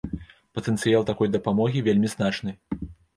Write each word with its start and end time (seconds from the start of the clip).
Патэнцыял 0.59 1.05
такой 1.09 1.27
дапамогі 1.35 1.83
вельмі 1.89 2.09
значны. 2.15 2.55